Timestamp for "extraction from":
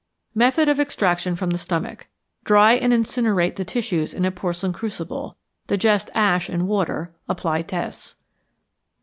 0.79-1.51